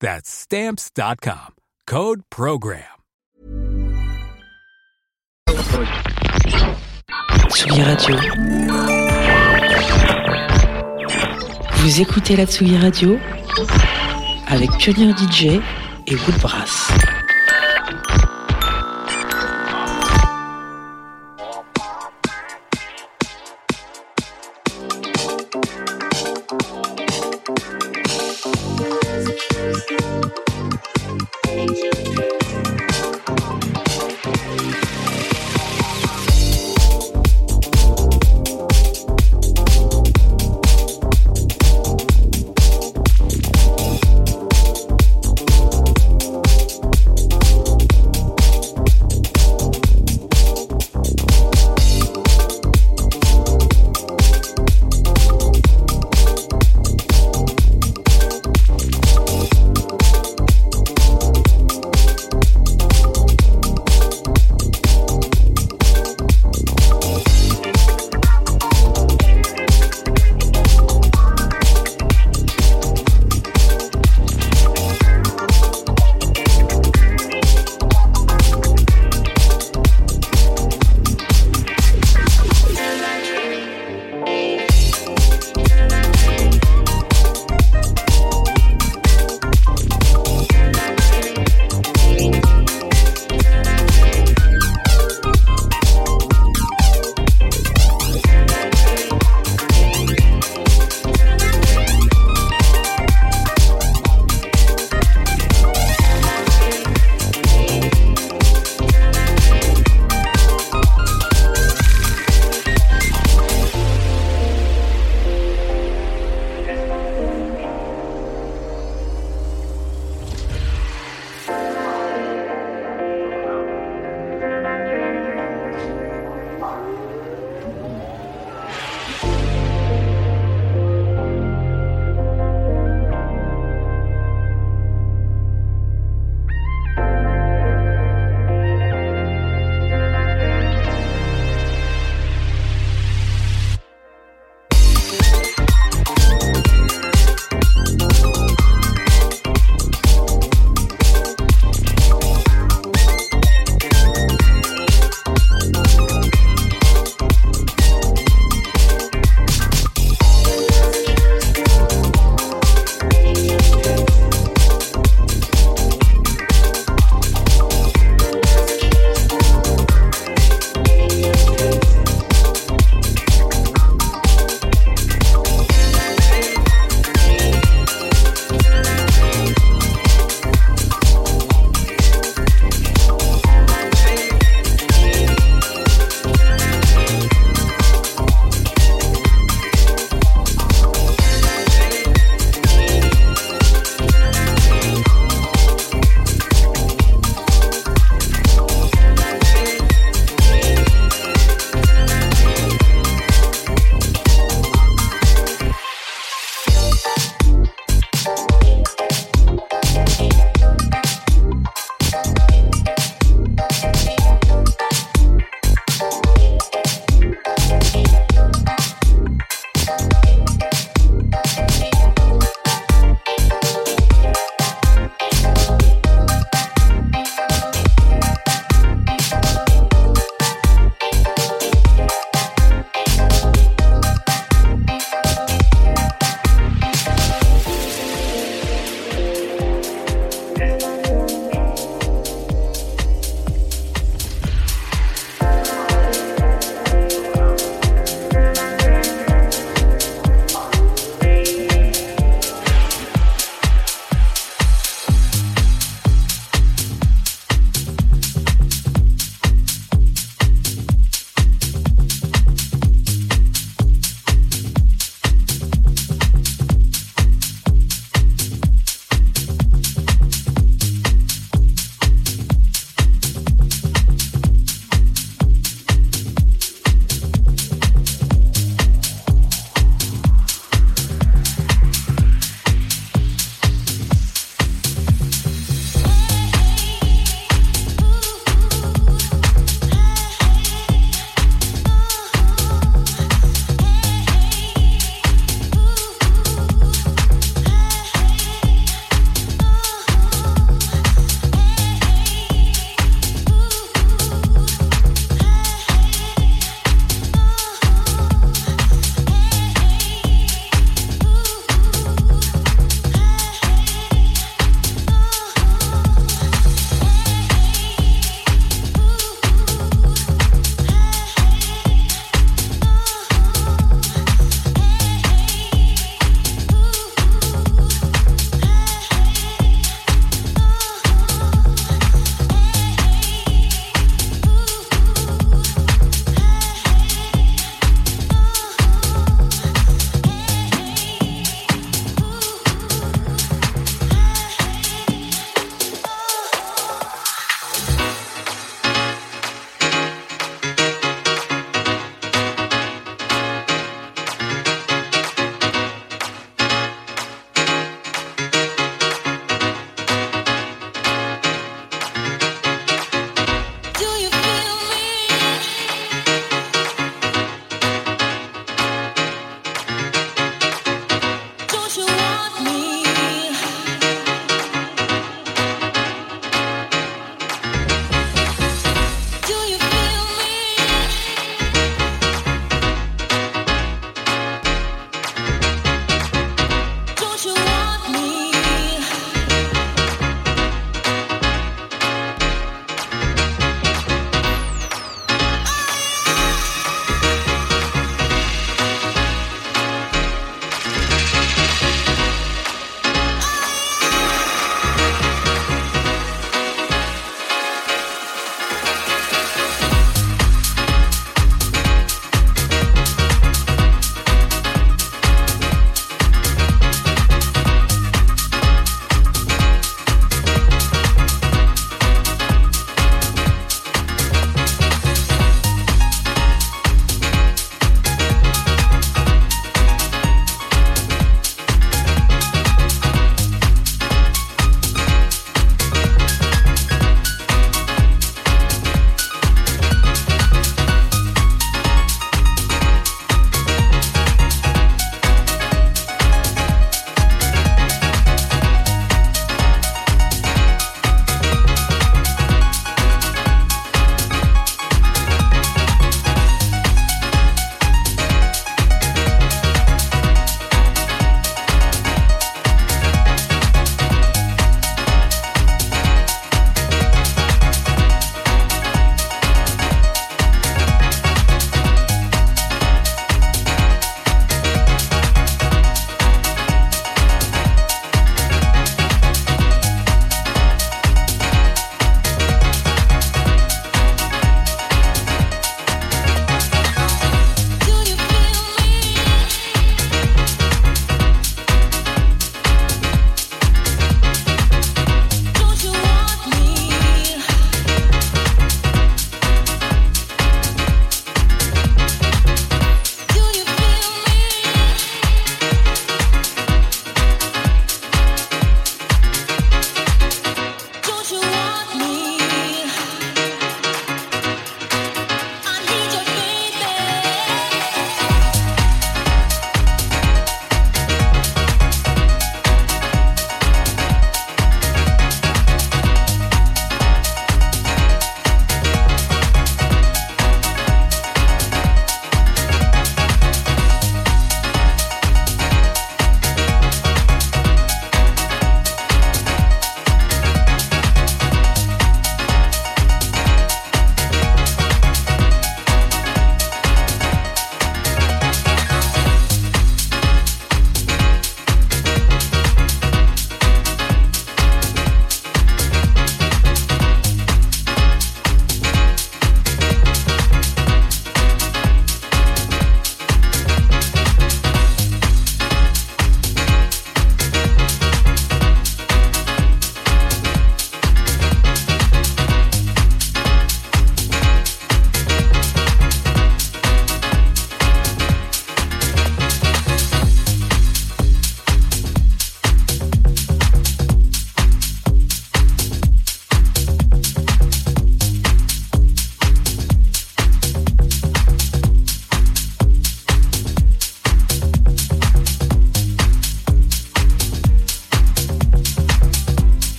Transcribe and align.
That's 0.00 0.28
stamps.com. 0.28 1.54
Code 1.86 2.22
program. 2.30 2.82
Tsugi 7.48 7.82
Radio. 7.82 8.16
Vous 11.72 12.00
écoutez 12.00 12.36
la 12.36 12.44
Tsugi 12.44 12.76
Radio 12.76 13.18
avec 14.48 14.70
Pionnier 14.78 15.12
DJ 15.16 15.60
et 16.06 16.14
Woodbrass. 16.26 16.90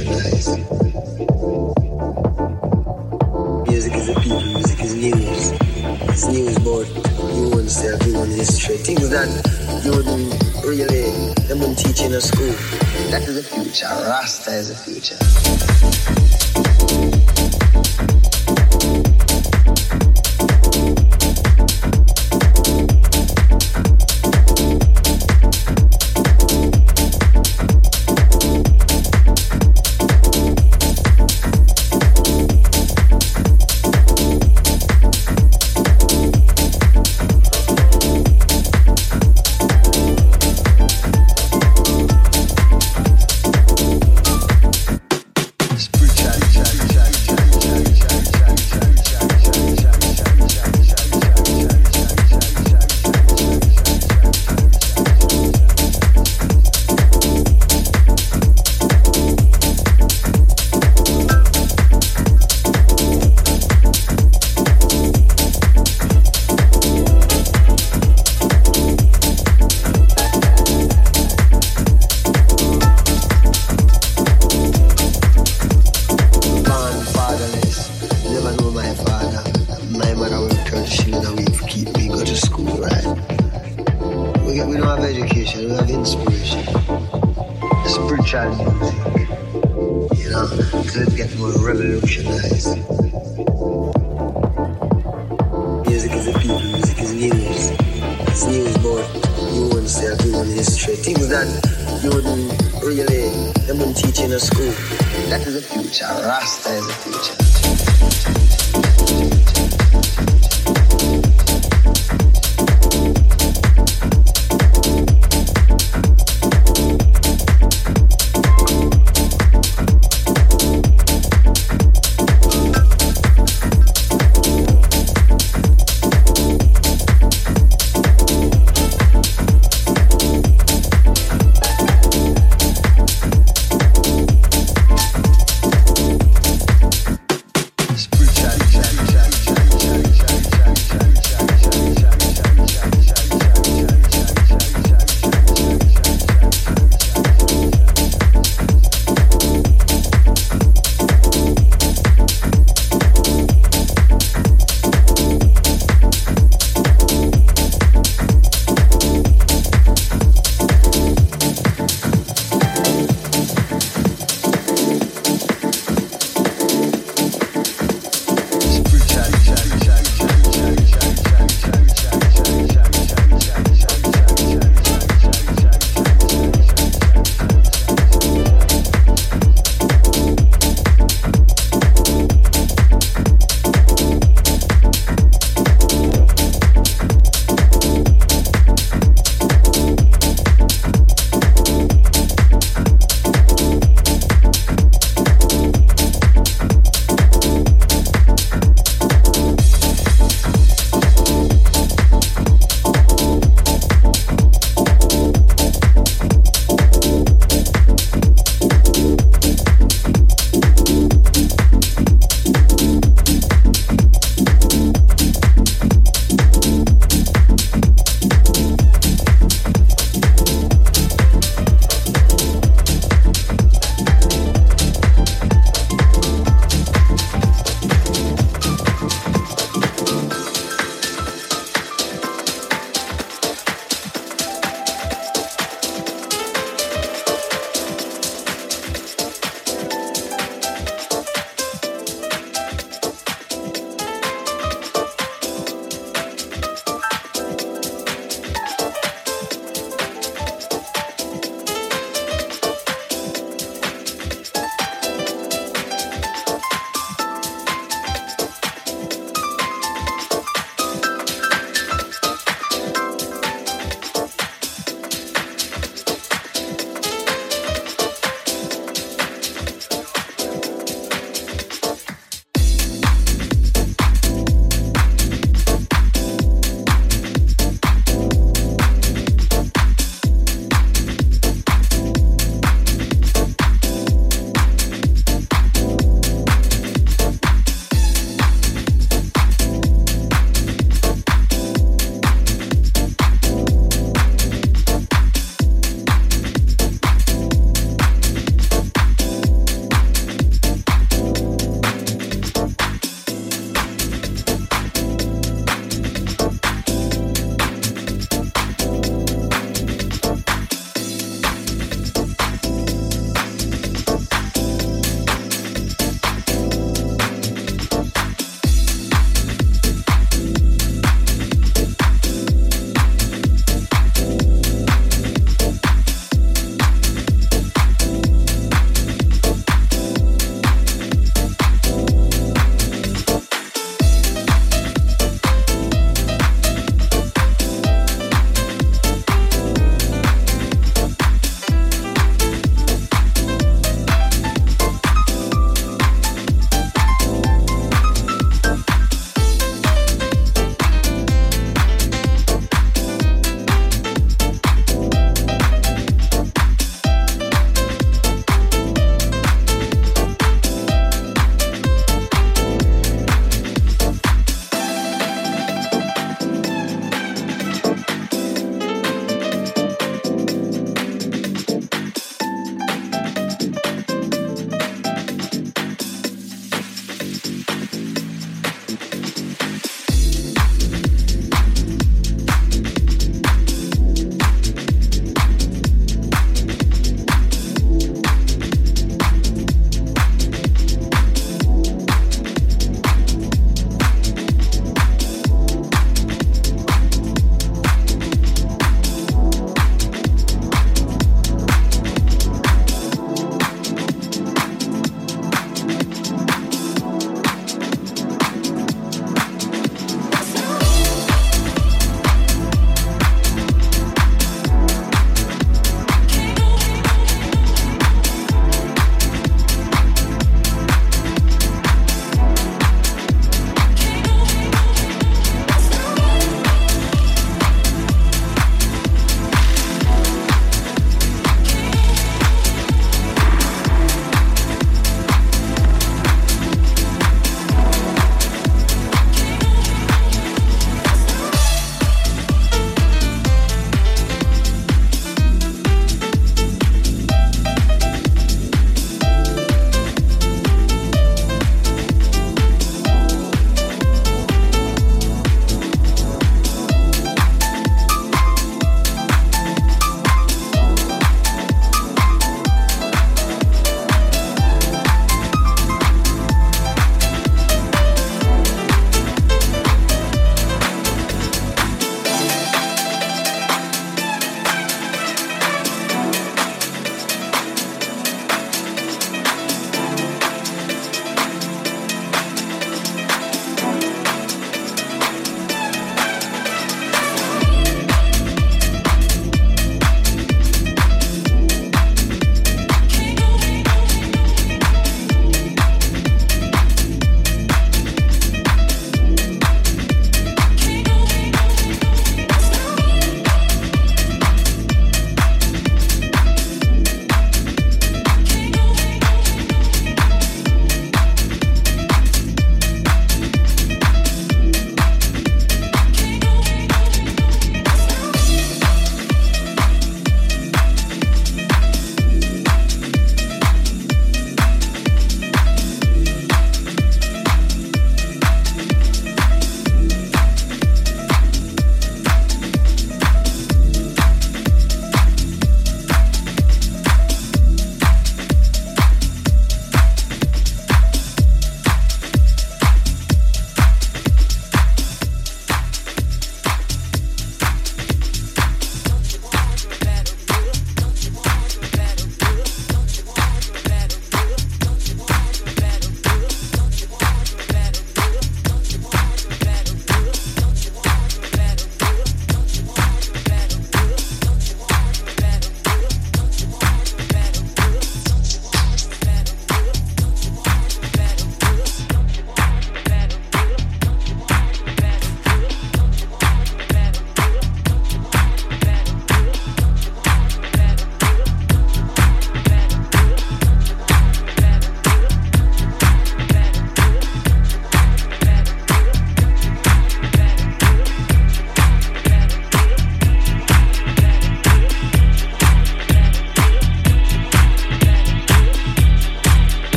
Music 0.00 0.16
is 3.94 4.08
a 4.08 4.14
people, 4.20 4.40
music 4.40 4.80
is 4.80 4.94
news. 4.94 5.52
It's 6.08 6.26
news 6.26 6.56
about 6.56 6.86
human 7.30 7.68
self, 7.68 8.00
human 8.02 8.30
history, 8.30 8.78
things 8.78 9.10
that 9.10 9.28
you 9.84 9.90
wouldn't 9.90 10.32
really, 10.64 11.34
they 11.44 11.58
been 11.58 11.74
teaching 11.74 12.06
in 12.06 12.14
a 12.14 12.20
school. 12.20 12.54
That 13.10 13.28
is 13.28 13.34
the 13.34 13.42
future, 13.42 13.88
Rasta 13.88 14.52
is 14.52 14.68
the 14.70 14.74
future. 14.74 15.18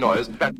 Noise. 0.00 0.26
Scratchy 0.26 0.59